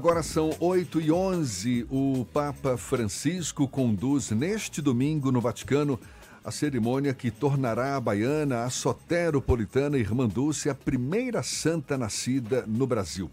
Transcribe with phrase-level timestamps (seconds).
[0.00, 1.86] Agora são 8 e 11.
[1.90, 6.00] O Papa Francisco conduz neste domingo no Vaticano
[6.42, 12.86] a cerimônia que tornará a baiana, a soteropolitana Irmã Dulce, a primeira santa nascida no
[12.86, 13.30] Brasil.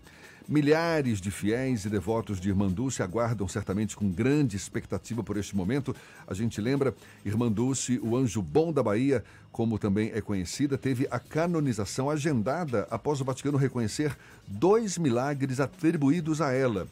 [0.50, 5.54] Milhares de fiéis e devotos de Irmã Dulce aguardam certamente com grande expectativa por este
[5.54, 5.94] momento.
[6.26, 6.96] A gente lembra,
[7.26, 12.88] Irmã Dulce, o anjo bom da Bahia, como também é conhecida, teve a canonização agendada
[12.90, 14.18] após o Vaticano reconhecer
[14.48, 16.88] dois milagres atribuídos a ela.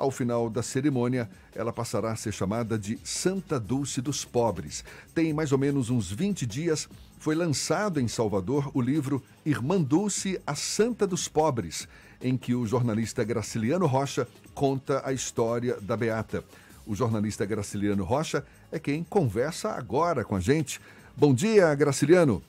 [0.00, 4.82] Ao final da cerimônia, ela passará a ser chamada de Santa Dulce dos Pobres.
[5.14, 6.88] Tem mais ou menos uns 20 dias,
[7.18, 11.86] foi lançado em Salvador o livro Irmã Dulce, a Santa dos Pobres
[12.22, 16.44] em que o jornalista Graciliano Rocha conta a história da Beata.
[16.86, 20.80] O jornalista Graciliano Rocha é quem conversa agora com a gente.
[21.14, 22.42] Bom dia, Graciliano.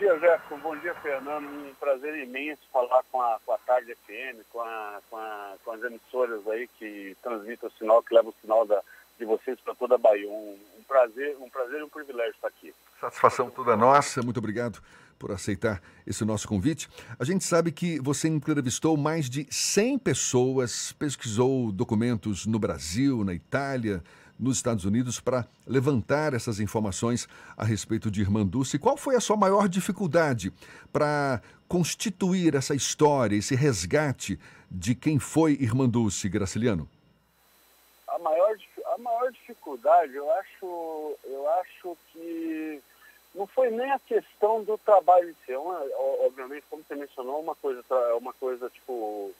[0.00, 0.58] Dia, Jefferson.
[0.60, 1.46] Bom dia, Fernando.
[1.46, 5.72] Um prazer imenso falar com a, com a Tarde FM, com, a, com, a, com
[5.72, 8.80] as emissoras aí que transmitem o sinal, que levam o sinal da,
[9.18, 10.26] de vocês para toda a Bahia.
[10.26, 12.74] Um, um, prazer, um prazer e um privilégio estar aqui.
[12.98, 14.22] Satisfação toda nossa.
[14.22, 14.82] Muito obrigado
[15.18, 16.88] por aceitar esse nosso convite.
[17.18, 23.34] A gente sabe que você entrevistou mais de 100 pessoas, pesquisou documentos no Brasil, na
[23.34, 24.02] Itália,
[24.40, 28.78] nos Estados Unidos para levantar essas informações a respeito de Irmã Dulce.
[28.78, 30.52] Qual foi a sua maior dificuldade
[30.92, 36.88] para constituir essa história, esse resgate de quem foi Irmã Dulce, Graciliano?
[38.08, 38.56] A maior,
[38.94, 42.82] a maior dificuldade, eu acho, eu acho que
[43.34, 45.52] não foi nem a questão do trabalho em si.
[45.52, 45.80] É uma,
[46.26, 47.82] obviamente, como você mencionou, uma coisa,
[48.16, 49.32] uma coisa tipo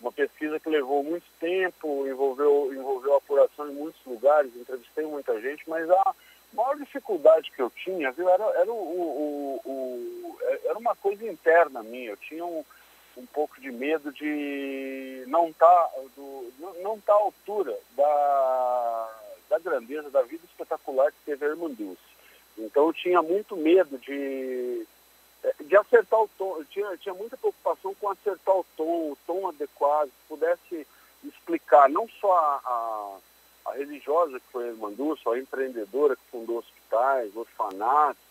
[0.00, 5.68] uma pesquisa que levou muito tempo, envolveu, envolveu apuração em muitos lugares, entrevistei muita gente,
[5.68, 6.14] mas a
[6.52, 11.82] maior dificuldade que eu tinha, viu, era, era, o, o, o, era uma coisa interna
[11.82, 12.10] minha.
[12.10, 12.64] Eu tinha um,
[13.16, 15.90] um pouco de medo de não estar tá,
[16.82, 19.10] não tá à altura da,
[19.50, 22.16] da grandeza, da vida espetacular que teve a Irmã Dulce.
[22.58, 24.86] Então eu tinha muito medo de,
[25.60, 29.48] de acertar o tom, eu tinha, tinha muita preocupação com acertar o tom, o tom
[29.48, 30.86] adequado, que pudesse
[31.24, 36.30] explicar não só a, a, a religiosa que foi a Irmã Dulce, a empreendedora que
[36.30, 38.22] fundou hospitais, orfanatos,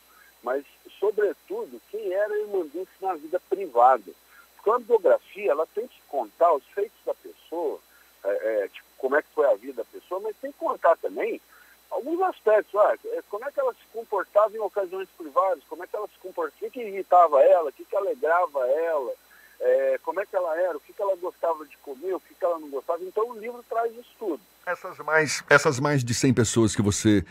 [0.44, 0.64] mas,
[1.00, 4.12] sobretudo, quem era a Irmã Dulce na vida privada.
[4.56, 7.80] Porque a biografia, ela tem que contar os feitos da pessoa,
[8.24, 8.30] é,
[8.64, 11.42] é, tipo, como é que foi a vida da pessoa, mas tem que contar também
[11.90, 12.76] alguns aspectos.
[12.76, 12.96] Ah,
[13.30, 16.56] como é que ela se comportava em ocasiões privadas, como é que ela se comportava,
[16.56, 19.12] o que, que irritava ela, o que, que alegrava ela,
[19.60, 22.34] é, como é que ela era, o que, que ela gostava de comer, o que,
[22.34, 23.04] que ela não gostava.
[23.04, 24.42] Então o livro traz isso tudo.
[24.66, 27.24] Essas mais, essas mais de 100 pessoas que você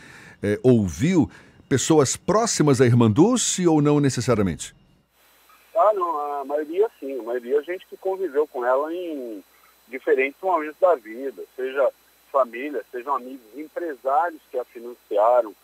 [0.43, 1.31] é, ouviu,
[1.69, 4.75] pessoas próximas à Irmã Dulce ou não necessariamente?
[5.75, 7.19] Ah, não, a maioria sim.
[7.19, 9.43] A maioria é gente que conviveu com ela em
[9.89, 11.91] diferentes momentos da vida, seja
[12.31, 15.55] família, sejam amigos, empresários que a financiaram,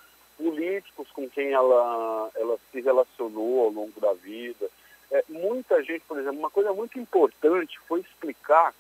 [0.41, 4.69] políticos com quem ela, ela se relacionou ao longo da vida.
[5.11, 8.75] É, muita gente, por exemplo, uma coisa muito importante foi explicar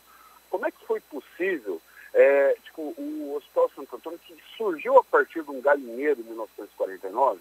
[0.48, 1.80] como é que foi possível
[2.12, 7.38] é, tipo, o Hospital Santo Antônio, que surgiu a partir de um galinheiro em 1949,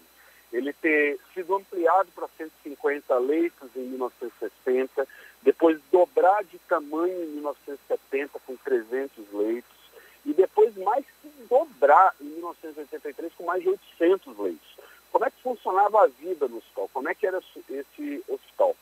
[0.52, 5.08] ele ter sido ampliado para 150 leitos em 1960,
[5.42, 9.79] depois dobrar de tamanho em 1970 com 300 leitos,
[10.24, 14.76] e depois mais que dobrar em 1983 com mais de 800 leitos.
[15.10, 16.88] Como é que funcionava a vida no hospital?
[16.92, 18.76] Como é que era esse hospital?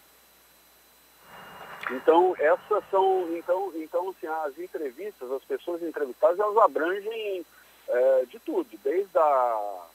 [1.91, 7.47] Então, essas são, então, então assim, as entrevistas, as pessoas entrevistadas, elas abrangem
[7.89, 9.87] é, de tudo, desde a,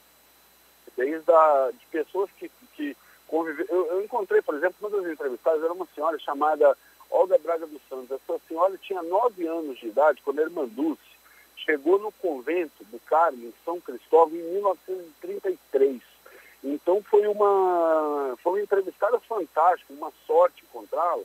[0.96, 2.96] desde a, de pessoas que, que
[3.28, 3.66] convivem.
[3.68, 6.76] Eu, eu encontrei, por exemplo, uma das entrevistadas era uma senhora chamada
[7.10, 8.10] Olga Braga dos Santos.
[8.10, 11.13] Essa senhora tinha nove anos de idade quando a irmã Dulce
[11.64, 16.02] chegou no convento do Carmo, em São Cristóvão, em 1933.
[16.62, 21.22] Então foi uma, foi uma entrevistada fantástica, uma sorte encontrá-la,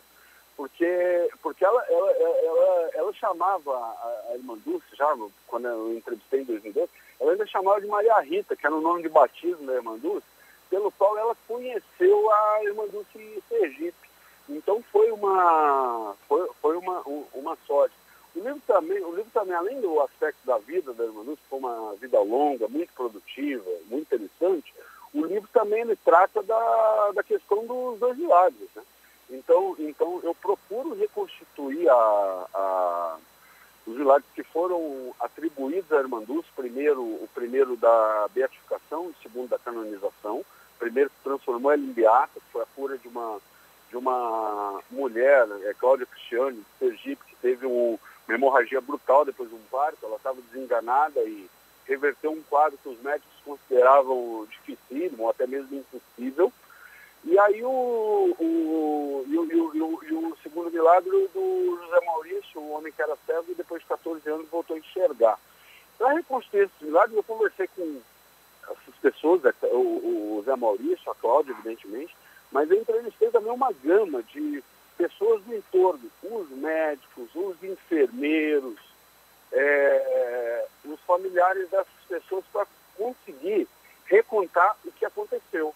[0.57, 5.07] porque, porque ela, ela, ela, ela chamava a, a irmã Dulce, já
[5.47, 6.89] quando eu entrevistei em 2002,
[7.21, 10.27] ela ainda chamava de Maria Rita, que era o nome de batismo da irmã Dulce,
[10.69, 14.09] pelo qual ela conheceu a irmã Dulce Sergipe.
[14.49, 17.01] Então foi uma, foi, foi uma,
[17.33, 17.95] uma sorte.
[18.35, 21.95] O livro também, o livro também além do aspecto da vida da Lúcia, foi uma
[21.95, 24.73] vida longa, muito produtiva, muito interessante,
[25.13, 28.69] o livro também ele trata da, da questão dos dois milagres.
[28.75, 28.83] Né?
[29.31, 33.17] Então, então, eu procuro reconstituir a, a,
[33.87, 39.59] os milagres que foram atribuídos Irmã Dulce, primeiro, o primeiro da beatificação, o segundo da
[39.59, 40.45] canonização, o
[40.79, 43.39] primeiro que transformou ela em beata, que foi a cura de uma
[43.89, 47.97] de uma mulher, é Cláudia Cristiane, de Sergipe, que teve um,
[48.29, 50.05] uma hemorragia brutal depois de um parto.
[50.05, 51.49] Ela estava desenganada e
[51.87, 56.53] reverteu um quadro que os médicos consideravam dificílimo, ou até mesmo impossível.
[57.25, 62.93] E aí o, o, e o, e o, segundo milagre do José Maurício, o homem
[62.93, 65.37] que era cego e depois de 14 anos voltou a enxergar.
[65.97, 67.99] Para reconstruir esse milagre, eu conversei com
[68.63, 72.15] essas pessoas, o, o Zé Maurício, a Cláudia, evidentemente,
[72.51, 74.63] mas eu entrevistei também uma gama de
[74.99, 78.77] pessoas do entorno, os médicos, os enfermeiros,
[79.53, 82.67] é, os familiares dessas pessoas para
[82.97, 83.65] conseguir
[84.05, 85.73] recontar o que aconteceu.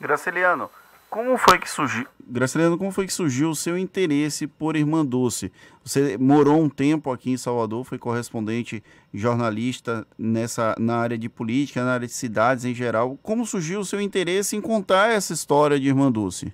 [0.00, 0.68] Graciliano,
[1.14, 2.08] como foi que surgiu?
[2.26, 5.52] Graciliano, como foi que surgiu o seu interesse por Irmã Dulce?
[5.84, 8.82] Você morou um tempo aqui em Salvador, foi correspondente
[9.12, 13.16] jornalista nessa na área de política, na área de cidades em geral.
[13.22, 16.52] Como surgiu o seu interesse em contar essa história de Irmã Dulce?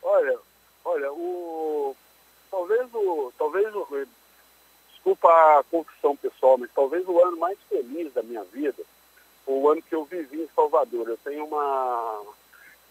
[0.00, 0.38] Olha,
[0.84, 1.96] olha, o
[2.48, 4.06] talvez o talvez o,
[5.06, 8.82] desculpa a confissão pessoal, mas talvez o ano mais feliz da minha vida
[9.46, 11.08] o ano que eu vivi em Salvador.
[11.08, 12.22] Eu tenho uma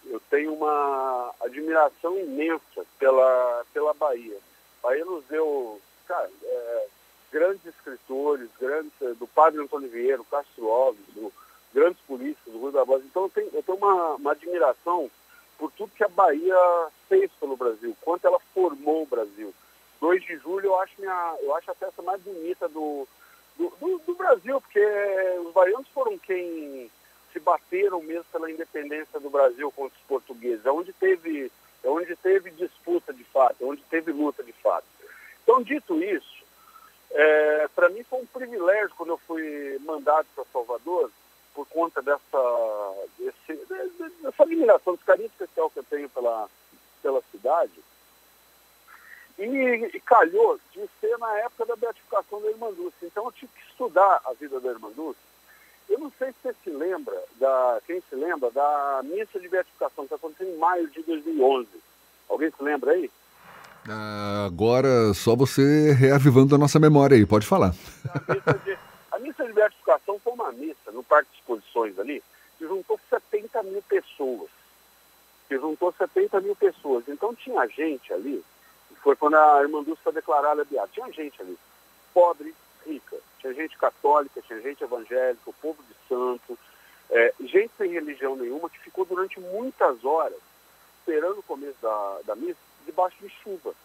[0.06, 4.38] eu tenho uma admiração imensa pela, pela Bahia.
[4.82, 6.88] A Bahia nos deu, cara, é,
[7.32, 11.34] grandes escritores, grandes, é, do Padre Antônio Vieira, Castro Alves, do,
[11.74, 13.04] grandes políticos, do Rui da Bosa.
[13.04, 15.12] Então eu tenho, eu tenho uma, uma admiração
[15.58, 19.54] por tudo que a Bahia fez pelo Brasil, quanto ela formou o Brasil.
[20.00, 23.08] 2 de julho eu acho, minha, eu acho a festa mais bonita do,
[23.58, 24.86] do, do, do Brasil, porque
[25.46, 26.90] os baianos foram quem
[27.32, 31.52] se bateram mesmo pela independência do Brasil contra os portugueses, é onde teve,
[31.84, 34.86] é onde teve disputa de fato, é onde teve luta de fato.
[35.44, 36.44] Então, dito isso,
[37.12, 41.12] é, para mim foi um privilégio quando eu fui mandado para Salvador,
[41.54, 43.66] por conta dessa, desse,
[44.22, 46.50] dessa admiração, desse carinho especial que eu tenho pela,
[47.02, 47.72] pela cidade.
[49.38, 52.96] E, e, calhou de ser na época da beatificação da Irmã Dulce.
[53.04, 55.20] Então eu tive que estudar a vida da Irmã Dulce
[55.90, 60.08] eu não sei se você se lembra, da, quem se lembra, da missa de beatificação
[60.08, 61.68] que aconteceu em maio de 2011.
[62.28, 63.10] Alguém se lembra aí?
[63.88, 67.74] Ah, agora, só você reavivando a nossa memória aí, pode falar.
[68.10, 68.78] A missa, de,
[69.12, 72.24] a missa de beatificação foi uma missa no Parque de Exposições ali,
[72.58, 74.50] que juntou 70 mil pessoas.
[75.48, 77.04] Que juntou 70 mil pessoas.
[77.08, 78.44] Então tinha gente ali,
[79.06, 81.56] foi quando a Irmã Dulce foi declarada beata, tinha gente ali,
[82.12, 83.16] pobre, rica.
[83.40, 86.58] Tinha gente católica, tinha gente evangélica, o povo de santo,
[87.12, 90.40] é, gente sem religião nenhuma que ficou durante muitas horas
[90.98, 93.76] esperando o começo da, da missa debaixo de chuva.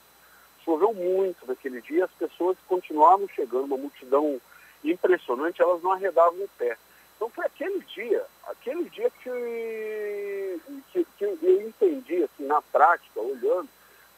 [0.65, 4.41] Choveu muito naquele dia, as pessoas continuavam chegando, uma multidão
[4.83, 6.79] impressionante, elas não arredavam o pé.
[7.17, 10.61] Então foi aquele dia, aquele dia que,
[10.93, 13.69] que, que eu entendi, assim, na prática, olhando,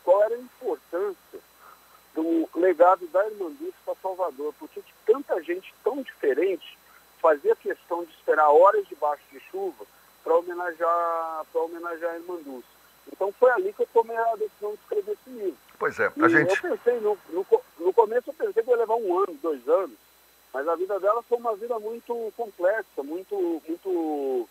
[0.05, 1.41] qual era a importância
[2.15, 6.79] do legado da Irmanduz para Salvador, porque tanta gente tão diferente
[7.21, 9.87] fazia questão de esperar horas debaixo de chuva
[10.23, 12.65] para homenagear, para homenagear a Irmanduz.
[13.11, 15.57] Então foi ali que eu tomei a decisão de escrever esse livro.
[15.79, 16.65] Pois é, a e gente...
[16.65, 17.47] Eu pensei, no, no,
[17.79, 19.97] no, começo eu pensei que ia levar um ano, dois anos,
[20.53, 24.49] mas a vida dela foi uma vida muito complexa, muito, muito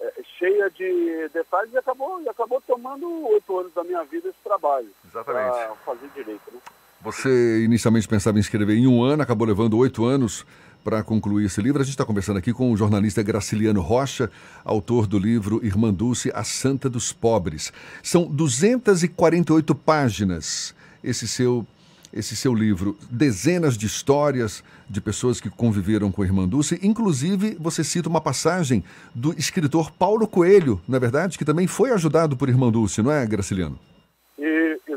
[0.00, 4.38] é, cheia de detalhes e acabou, e acabou tomando oito anos da minha vida esse
[4.42, 4.88] trabalho.
[5.06, 5.52] Exatamente.
[5.52, 6.58] Para fazer direito, né?
[7.02, 10.44] Você inicialmente pensava em escrever em um ano, acabou levando oito anos
[10.84, 11.80] para concluir esse livro.
[11.80, 14.30] A gente está conversando aqui com o jornalista Graciliano Rocha,
[14.64, 17.72] autor do livro Irmã Dulce, a Santa dos Pobres.
[18.02, 21.66] São 248 páginas esse seu,
[22.12, 26.78] esse seu livro, dezenas de histórias de pessoas que conviveram com a Irmã Dulce.
[26.82, 28.82] Inclusive, você cita uma passagem
[29.14, 33.12] do escritor Paulo Coelho, na é verdade, que também foi ajudado por Irmã Dulce, não
[33.12, 33.78] é, Graciliano?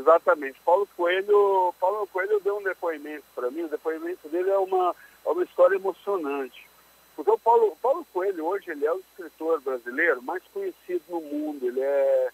[0.04, 0.60] Exatamente.
[0.64, 4.94] Paulo Coelho, Paulo Coelho deu um depoimento para mim, o depoimento dele é uma,
[5.24, 6.68] é uma história emocionante.
[7.16, 11.66] Porque o Paulo, Paulo Coelho hoje ele é o escritor brasileiro mais conhecido no mundo.
[11.66, 12.28] Ele é,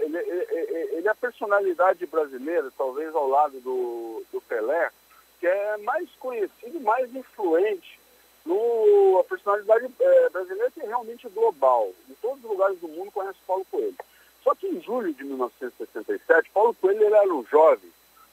[0.00, 4.90] ele ele é, ele é a personalidade brasileira, talvez ao lado do, do Pelé,
[5.38, 7.98] que é mais conhecido, mais influente
[8.44, 11.92] no, a personalidade é, brasileira que é realmente global.
[12.08, 13.96] Em todos os lugares do mundo conhece Paulo Coelho.
[14.42, 17.90] Só que em julho de 1967, Paulo Coelho era um jovem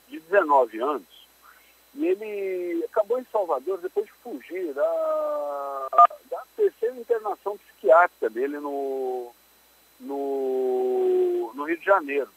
[0.08, 1.18] de 19 anos
[1.98, 5.88] e ele acabou em Salvador depois de fugir da,
[6.30, 9.34] da terceira internação psiquiátrica dele no,
[10.00, 12.30] no, no Rio de Janeiro.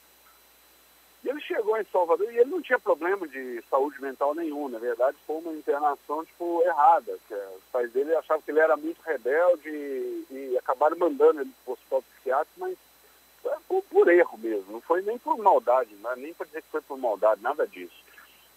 [1.22, 4.68] E ele chegou em Salvador e ele não tinha problema de saúde mental nenhum.
[4.68, 7.18] Na verdade, foi uma internação tipo, errada.
[7.28, 11.52] Que os pais dele achavam que ele era muito rebelde e, e acabaram mandando ele
[11.64, 12.78] para o hospital psiquiátrico, mas
[13.68, 16.14] por, por erro mesmo, não foi nem por maldade, né?
[16.16, 18.04] nem para dizer que foi por maldade, nada disso.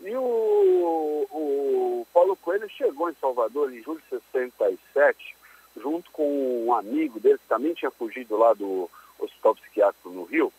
[0.01, 5.36] E o, o Paulo Coelho chegou em Salvador em julho de 67,
[5.84, 10.52] junto com um amigo dele, que também tinha fugido lá do Hospital Psiquiátrico no Rio,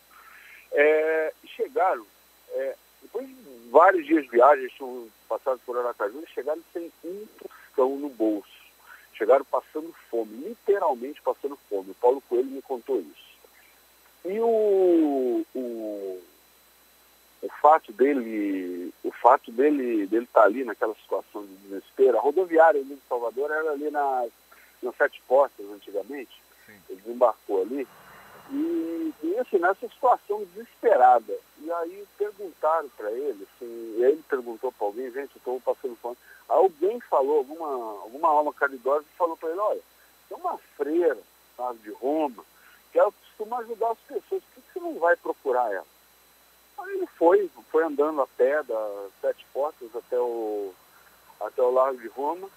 [0.71, 2.05] é, chegaram,
[2.51, 3.35] é, depois de
[3.71, 8.53] vários dias de viagem, tinham passado por Aracaju, eles chegaram sem um tostão no bolso.
[9.13, 11.91] Chegaram passando fome, literalmente passando fome.
[11.91, 13.35] O Paulo Coelho me contou isso.
[14.25, 16.21] E o, o,
[17.41, 22.21] o fato dele, o fato dele dele estar tá ali naquela situação de desespero, a
[22.21, 24.31] rodoviária ali de Salvador era ali nas,
[24.85, 26.79] nas Sete Portas antigamente, Sim.
[26.89, 27.87] ele desembarcou ali,
[28.51, 31.35] e, e assim, nessa situação desesperada.
[31.59, 35.59] E aí perguntaram para ele, assim, e aí ele perguntou para alguém, gente, eu estou
[35.61, 36.17] passando fome.
[36.47, 37.67] Alguém falou, alguma,
[38.03, 39.81] alguma alma caridosa falou para ele, olha,
[40.29, 41.17] tem uma freira
[41.55, 42.43] sabe, de Roma,
[42.91, 45.85] que ela costuma ajudar as pessoas, por que você não vai procurar ela?
[46.77, 50.73] Aí ele foi, foi andando a pé das sete portas até o,
[51.39, 52.49] até o Largo de Roma,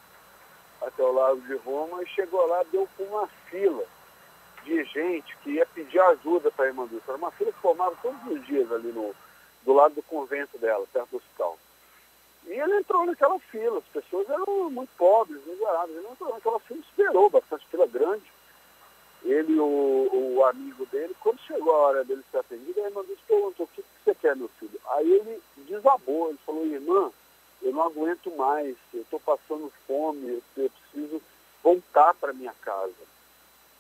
[0.83, 3.85] até o Largo de Roma, e chegou lá, deu com uma fila
[4.65, 7.05] de gente que ia pedir ajuda para a irmã Dulce.
[7.09, 9.15] Era uma fila que formava todos os dias ali no,
[9.65, 11.59] do lado do convento dela, perto do hospital.
[12.47, 15.99] E ele entrou naquela fila, as pessoas eram muito pobres, miseráveis.
[15.99, 18.25] Ele entrou naquela fila, esperou, bastante fila grande.
[19.25, 23.03] Ele e o, o, amigo dele, quando chegou a hora dele ser atendido, a irmã
[23.03, 24.81] Dulce perguntou, o que, que você quer, meu filho?
[24.91, 27.11] Aí ele desabou, ele falou, irmã,
[27.63, 31.23] eu não aguento mais, eu estou passando fome, eu preciso
[31.63, 32.95] voltar para minha casa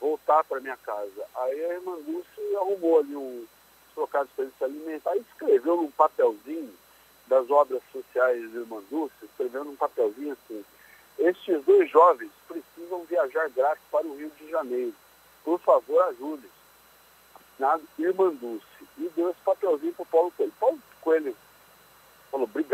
[0.01, 1.25] voltar para minha casa.
[1.35, 1.97] Aí a irmã
[2.57, 3.47] arrumou ali um
[3.95, 6.73] trocados para ele se alimentar e escreveu num papelzinho
[7.27, 10.65] das obras sociais de irmã Lúcia, escreveu num papelzinho assim,
[11.19, 14.95] estes dois jovens precisam viajar grátis para o Rio de Janeiro.
[15.45, 16.59] Por favor, ajude-os.
[17.99, 18.65] Irmã Dulce.
[18.99, 20.53] E deu esse papelzinho para o Paulo Coelho.
[20.61, 20.79] Paulo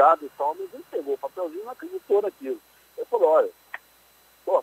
[0.05, 2.61] Obrigado e tal, mas ele pegou o papelzinho e não acreditou naquilo.
[2.97, 3.51] Ele falou, olha,
[4.45, 4.63] pô,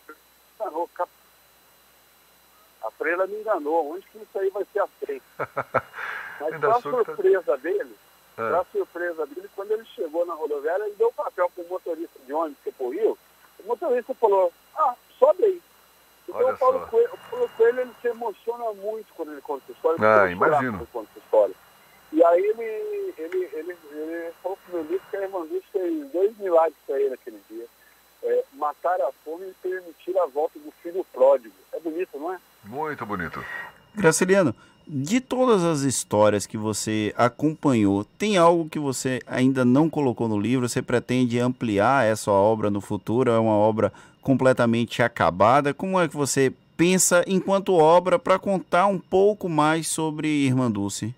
[2.84, 3.92] a freira me enganou.
[3.92, 5.24] Onde que isso aí vai ser aceito?
[6.40, 7.96] Mas para a surpresa dele,
[8.38, 8.50] é.
[8.50, 12.20] para surpresa dele, quando ele chegou na rodoviária, ele deu o papel para o motorista
[12.26, 13.18] de ônibus que foi Rio.
[13.60, 15.62] O motorista falou, ah, sobe aí.
[16.28, 19.74] Então o Paulo, Coelho, o Paulo Coelho ele se emociona muito quando ele conta essa
[19.74, 19.98] história.
[20.02, 20.62] Ah, imagino.
[20.62, 21.56] Quando ele conta essa história.
[22.12, 26.12] E aí ele, ele, ele, ele falou para o meu livro que a Irmã fez
[26.12, 27.66] dois milagres para ele naquele dia.
[28.24, 31.56] É, matar a fome e permitir a volta do filho pródigo.
[31.74, 32.40] É bonito, não é?
[32.66, 33.44] Muito bonito.
[33.96, 34.54] Graciliano,
[34.88, 40.40] de todas as histórias que você acompanhou, tem algo que você ainda não colocou no
[40.40, 40.68] livro?
[40.68, 43.32] Você pretende ampliar essa obra no futuro?
[43.32, 43.92] É uma obra
[44.22, 45.74] completamente acabada?
[45.74, 51.16] Como é que você pensa enquanto obra para contar um pouco mais sobre Irmã Dulce?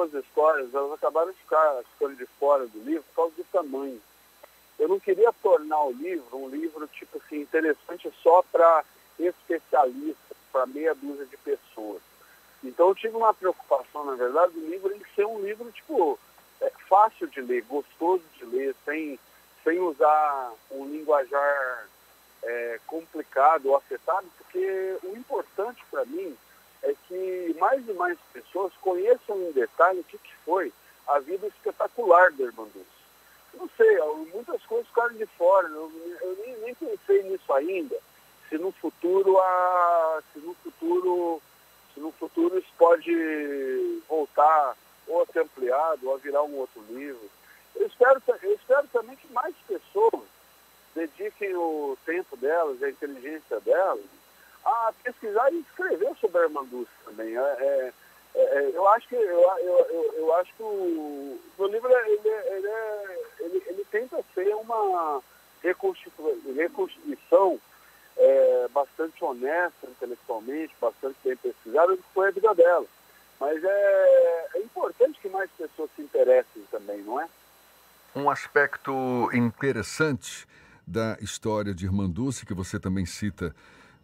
[0.00, 4.00] Boas histórias, elas acabaram de ficar ficando de fora do livro por causa do tamanho
[4.80, 8.82] eu não queria tornar o livro um livro tipo assim interessante só para
[9.18, 12.00] especialistas, para meia dúzia de pessoas.
[12.64, 16.18] Então eu tive uma preocupação, na verdade, do livro em ser um livro tipo
[16.62, 19.20] é, fácil de ler, gostoso de ler, sem,
[19.62, 21.86] sem usar um linguajar
[22.42, 26.34] é, complicado ou afetado, porque o importante para mim
[26.82, 30.72] é que mais e mais pessoas conheçam em detalhe o que, que foi
[31.06, 33.00] a vida espetacular do Dulce
[33.54, 33.98] não sei,
[34.32, 35.68] muitas coisas ficaram de fora.
[35.68, 37.96] Eu, eu nem, nem, pensei nisso ainda.
[38.48, 41.42] Se no futuro a, se no futuro,
[41.94, 46.82] se no futuro isso pode voltar ou a ser ampliado ou a virar um outro
[46.88, 47.30] livro.
[47.74, 50.24] Eu espero, eu espero também que mais pessoas
[50.94, 54.04] dediquem o tempo delas, a inteligência delas,
[54.64, 56.66] a pesquisar e escrever sobre a Irmã
[57.04, 57.36] também.
[57.36, 57.92] É, é,
[58.34, 62.66] é, é, eu acho que eu, eu, eu, acho que o, o livro ele, ele,
[62.66, 65.20] é, ele, ele tenta ser uma
[65.62, 67.60] reconstituição
[68.16, 72.86] é, bastante honesta intelectualmente, bastante bem pesquisada que foi a vida dela.
[73.40, 77.28] Mas é, é importante que mais pessoas se interessem também, não é?
[78.14, 80.46] Um aspecto interessante
[80.86, 83.54] da história de Irmã Dulce, que você também cita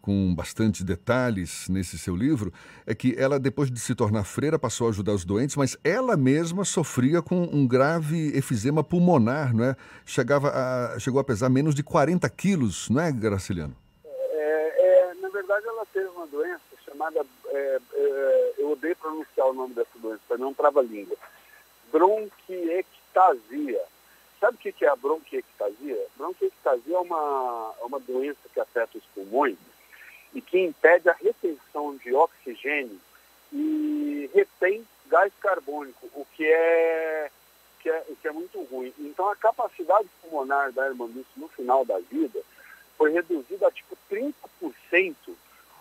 [0.06, 2.52] com bastante detalhes nesse seu livro,
[2.86, 6.16] é que ela, depois de se tornar freira, passou a ajudar os doentes, mas ela
[6.16, 9.74] mesma sofria com um grave efizema pulmonar, não é?
[10.04, 13.74] Chegava a, chegou a pesar menos de 40 quilos, não é, Graciliano?
[14.04, 19.54] É, é, na verdade, ela teve uma doença chamada, é, é eu odeio pronunciar o
[19.54, 21.16] nome dessa doença, não trava-língua,
[21.90, 23.82] bronquiectasia.
[24.38, 26.06] Sabe o que é a bronquiectasia?
[26.16, 29.56] Bronquiectasia é uma, é uma doença que afeta os pulmões
[30.36, 33.00] e que impede a retenção de oxigênio
[33.50, 37.30] e retém gás carbônico, o que é,
[37.80, 38.92] que é, que é muito ruim.
[38.98, 42.38] Então a capacidade pulmonar da Dulce no final da vida
[42.98, 45.16] foi reduzida a tipo 30%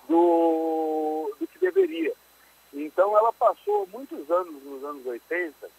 [0.08, 2.14] do, do que deveria.
[2.74, 5.70] Então ela passou muitos anos, nos anos 80,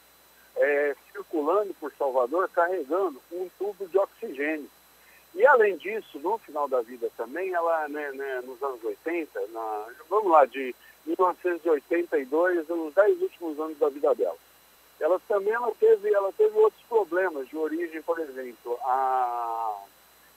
[0.57, 4.71] é, circulando por Salvador, carregando um tubo de oxigênio.
[5.37, 9.87] E além disso, no final da vida também, ela, né, né, nos anos 80, na,
[10.09, 10.75] vamos lá, de
[11.05, 14.39] 1982, os 10 últimos anos da vida dela.
[14.99, 19.77] Ela também ela teve, ela teve outros problemas de origem, por exemplo, a,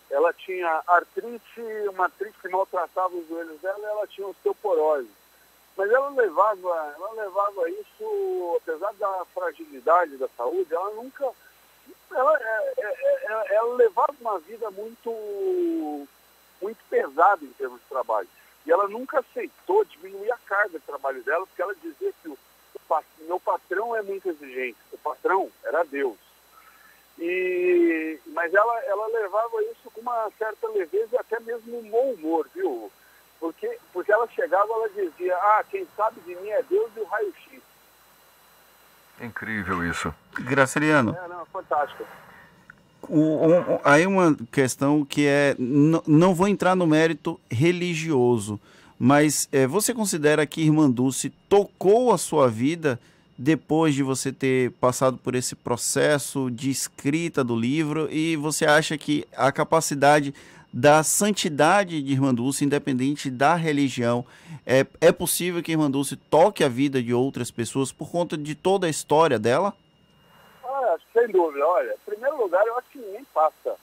[0.09, 1.61] ela tinha artrite,
[1.93, 5.07] uma artrite que maltratava os joelhos dela, ela tinha osteoporose.
[5.77, 11.31] Mas ela levava, ela levava isso, apesar da fragilidade da saúde, ela nunca.
[12.12, 16.08] Ela, é, é, é, ela levava uma vida muito,
[16.62, 18.27] muito pesada em termos de trabalho.
[18.65, 22.38] E ela nunca aceitou diminuir a carga de trabalho dela, porque ela dizia que o,
[22.89, 24.77] o meu patrão é muito exigente.
[24.91, 26.17] O patrão era Deus.
[27.19, 32.13] E, mas ela, ela levava isso com uma certa leveza e até mesmo um bom
[32.13, 32.91] humor, viu?
[33.39, 37.05] Porque, porque ela chegava, ela dizia, ah, quem sabe de mim é Deus e o
[37.05, 37.62] raio-x.
[39.21, 40.13] Incrível isso.
[40.39, 41.15] Graciliano.
[41.15, 42.03] É, não, fantástico.
[43.07, 45.55] O, o, aí uma questão que é.
[45.57, 48.59] Não vou entrar no mérito religioso,
[48.97, 52.99] mas é, você considera que Irmã Dulce tocou a sua vida
[53.38, 58.97] depois de você ter passado por esse processo de escrita do livro e você acha
[58.97, 60.33] que a capacidade
[60.71, 64.25] da santidade de Irmã Dulce, independente da religião.
[64.65, 68.55] É, é possível que Irmã Dulce toque a vida de outras pessoas por conta de
[68.55, 69.73] toda a história dela?
[70.63, 71.65] Ah, sem dúvida.
[71.65, 73.75] Olha, em primeiro lugar, eu acho que ninguém passa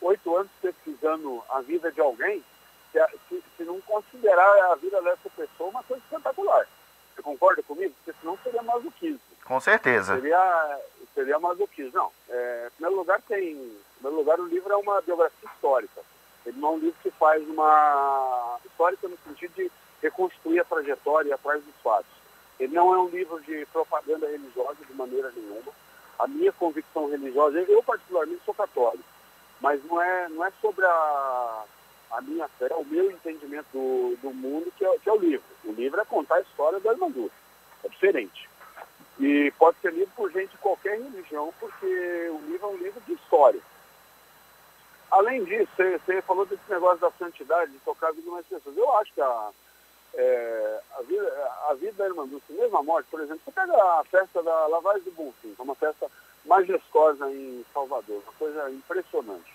[0.00, 2.42] oito anos pesquisando a vida de alguém
[2.90, 6.66] se, se, se, não considerar a vida dessa pessoa uma coisa espetacular.
[7.14, 7.94] Você concorda comigo?
[8.02, 9.20] Porque senão seria masoquismo.
[9.44, 10.14] Com certeza.
[10.14, 10.80] Seria,
[11.14, 11.92] seria masoquismo.
[11.94, 12.12] Não.
[12.28, 13.52] É, em primeiro lugar, tem.
[13.52, 15.99] Em primeiro lugar, o livro é uma biografia histórica.
[16.46, 19.70] Ele não é um livro que faz uma histórica no sentido de
[20.02, 22.10] reconstruir a trajetória atrás dos fatos.
[22.58, 25.72] Ele não é um livro de propaganda religiosa de maneira nenhuma.
[26.18, 29.04] A minha convicção religiosa, eu particularmente sou católico,
[29.60, 31.64] mas não é, não é sobre a,
[32.10, 35.44] a minha fé, o meu entendimento do, do mundo que é, que é, o livro.
[35.64, 37.32] O livro é contar a história da Irmandura.
[37.84, 38.48] É diferente.
[39.18, 43.00] E pode ser lido por gente de qualquer religião, porque o livro é um livro
[43.06, 43.60] de história.
[45.10, 48.46] Além disso, você, você, falou desse negócio da santidade, de tocar a vida de mais
[48.46, 48.76] pessoas.
[48.76, 49.50] Eu acho que a,
[50.14, 53.72] é, a, vida, a vida da Irmã Dulce, mesmo a morte, por exemplo, você pega
[53.72, 56.08] a festa da Lavagem do Bonfim, que é uma festa
[56.44, 59.52] majestosa em Salvador, uma coisa impressionante,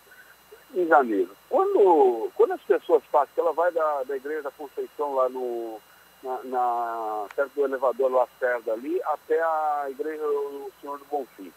[0.74, 1.36] em janeiro.
[1.50, 5.80] Quando, quando as pessoas passam, ela vai da, da Igreja da Conceição lá no,
[6.22, 11.54] na, na, perto do elevador Lacerda ali, até a Igreja do Senhor do Bonfim.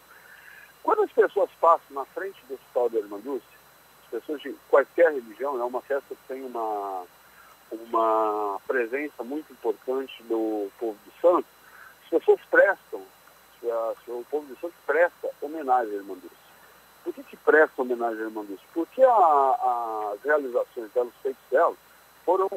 [0.83, 3.58] Quando as pessoas passam na frente do Hospital da Irmã Dulce,
[4.11, 7.05] pessoas de qualquer religião, é uma festa que tem uma,
[7.71, 11.47] uma presença muito importante do povo de Santo,
[12.03, 13.03] as pessoas prestam,
[14.09, 16.37] o povo de Santo presta homenagem à Irmã Dulce.
[17.05, 18.65] Por que, que presta homenagem à Irmã Dulce?
[18.73, 21.75] Porque a, a, as realizações dela, os feitos dela,
[22.25, 22.49] foram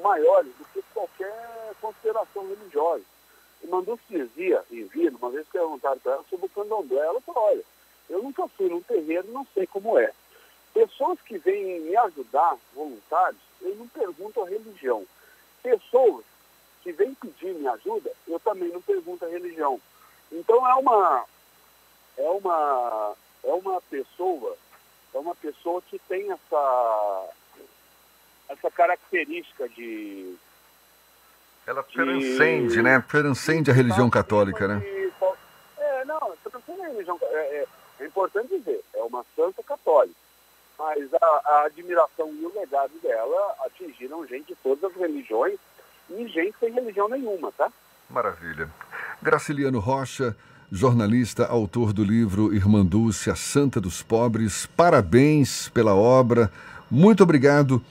[0.00, 3.04] maiores do que qualquer consideração religiosa.
[3.84, 7.64] Dulce dizia, em vida, uma vez perguntaram para ela sobre o candomblé, ela falou, olha,
[8.08, 10.12] eu nunca fui num terreiro, não sei como é.
[10.74, 15.06] Pessoas que vêm me ajudar, voluntários, eu não pergunto a religião.
[15.62, 16.24] Pessoas
[16.82, 19.80] que vêm pedir minha ajuda, eu também não pergunto a religião.
[20.32, 21.24] Então é uma
[22.18, 24.56] é uma é uma pessoa
[25.14, 27.28] é uma pessoa que tem essa
[28.48, 30.36] essa característica de
[31.66, 33.02] ela transcende, de, né?
[33.08, 34.82] Transcende a religião católica, né?
[35.78, 37.18] É, não, transcende a religião.
[37.22, 37.66] É, é,
[38.00, 40.24] é importante dizer, é uma santa católica
[40.94, 45.58] mas a, a, admiração e o legado dela atingiram gente de todas as religiões
[46.10, 47.70] e gente sem religião nenhuma, tá?
[48.08, 48.68] Maravilha.
[49.20, 50.36] Graciliano Rocha,
[50.70, 56.50] jornalista, autor do livro Irmã Dulce, a Santa dos Pobres, parabéns pela obra.
[56.90, 57.82] Muito obrigado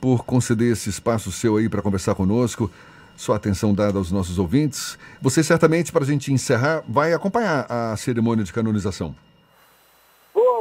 [0.00, 2.70] por conceder esse espaço seu aí para conversar conosco.
[3.16, 4.98] Sua atenção dada aos nossos ouvintes.
[5.22, 9.14] Você certamente, para a gente encerrar, vai acompanhar a cerimônia de canonização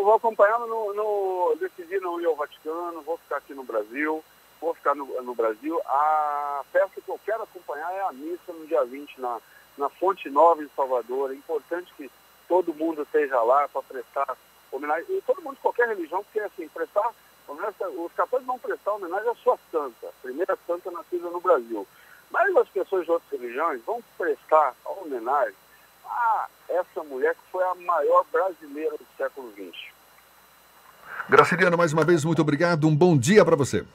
[0.04, 4.24] vou acompanhando no, no, decidi não ir ao Vaticano, vou ficar aqui no Brasil,
[4.60, 5.80] vou ficar no, no, Brasil.
[5.86, 9.39] A festa que eu quero acompanhar é a missa no dia 20 na,
[9.78, 11.32] na Fonte Nova em Salvador.
[11.32, 12.10] É importante que
[12.48, 14.38] todo mundo esteja lá para prestar
[14.72, 17.13] homenagem, e todo mundo de qualquer religião, porque assim, prestar
[17.48, 21.86] os católicos vão prestar homenagem à sua santa, primeira santa nascida no Brasil.
[22.32, 25.56] Mas as pessoas de outras religiões vão prestar homenagem
[26.06, 29.92] a essa mulher que foi a maior brasileira do século XX.
[31.30, 32.88] Graciliano, mais uma vez, muito obrigado.
[32.88, 33.86] Um bom dia para você.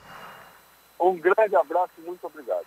[1.01, 2.67] Um grande abraço e muito obrigado.